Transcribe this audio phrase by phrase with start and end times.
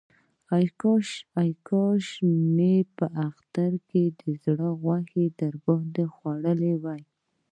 [1.67, 7.03] کاشکې مې په اختر کې د زړه غوښې در باندې خوړلې وای.